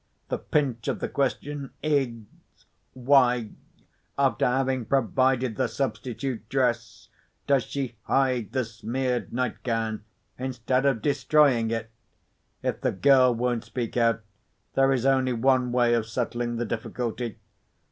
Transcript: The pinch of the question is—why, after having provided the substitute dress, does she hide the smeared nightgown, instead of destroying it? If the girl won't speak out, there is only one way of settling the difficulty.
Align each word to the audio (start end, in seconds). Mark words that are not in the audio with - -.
The 0.29 0.39
pinch 0.39 0.87
of 0.87 0.97
the 0.99 1.07
question 1.07 1.69
is—why, 1.83 3.51
after 4.17 4.45
having 4.47 4.85
provided 4.85 5.57
the 5.57 5.67
substitute 5.67 6.49
dress, 6.49 7.09
does 7.45 7.65
she 7.65 7.97
hide 8.05 8.51
the 8.51 8.65
smeared 8.65 9.31
nightgown, 9.31 10.03
instead 10.39 10.87
of 10.87 11.03
destroying 11.03 11.69
it? 11.69 11.91
If 12.63 12.81
the 12.81 12.91
girl 12.93 13.35
won't 13.35 13.63
speak 13.63 13.95
out, 13.95 14.23
there 14.73 14.91
is 14.91 15.05
only 15.05 15.33
one 15.33 15.71
way 15.71 15.93
of 15.93 16.07
settling 16.07 16.55
the 16.55 16.65
difficulty. 16.65 17.37